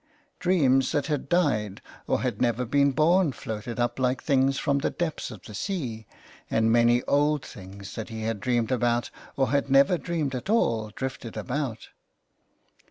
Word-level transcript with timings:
Dreams 0.39 0.93
that 0.93 1.05
had 1.05 1.29
died 1.29 1.79
or 2.07 2.21
had 2.21 2.41
never 2.41 2.65
been 2.65 2.91
born 2.91 3.33
floated 3.33 3.79
up 3.79 3.99
like 3.99 4.23
things 4.23 4.57
from 4.57 4.79
the 4.79 4.89
depths 4.89 5.29
of 5.29 5.43
the 5.43 5.53
sea, 5.53 6.07
and 6.49 6.71
many 6.71 7.03
old 7.03 7.45
things 7.45 7.93
that 7.93 8.09
he 8.09 8.23
had 8.23 8.39
dreamed 8.39 8.71
about 8.71 9.11
or 9.37 9.51
had 9.51 9.69
never 9.69 9.99
dreamed 9.99 10.33
at 10.33 10.49
all 10.49 10.89
drifted 10.89 11.37
about. 11.37 11.89